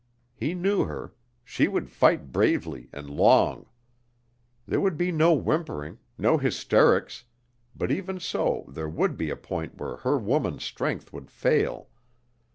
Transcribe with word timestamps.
He 0.33 0.55
knew 0.55 0.85
her; 0.85 1.13
she 1.43 1.67
would 1.67 1.91
fight 1.91 2.31
bravely 2.31 2.89
and 2.91 3.07
long. 3.07 3.67
There 4.65 4.81
would 4.81 4.97
be 4.97 5.11
no 5.11 5.31
whimpering, 5.35 5.99
no 6.17 6.39
hysterics, 6.39 7.25
but 7.75 7.91
even 7.91 8.19
so 8.19 8.65
there 8.67 8.89
would 8.89 9.15
be 9.15 9.29
a 9.29 9.35
point 9.35 9.75
where 9.77 9.97
her 9.97 10.17
woman's 10.17 10.63
strength 10.63 11.13
would 11.13 11.29
fail. 11.29 11.89